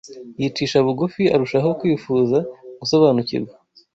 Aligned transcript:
yicisha 0.41 0.77
bugufi 0.85 1.23
arushaho 1.35 1.69
kwifuza 1.79 2.37
gusobanukirwa 2.79 3.53